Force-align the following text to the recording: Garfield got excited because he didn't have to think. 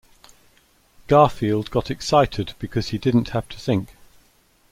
Garfield 1.05 1.69
got 1.69 1.91
excited 1.91 2.55
because 2.57 2.87
he 2.89 2.97
didn't 2.97 3.29
have 3.29 3.47
to 3.49 3.59
think. 3.59 3.89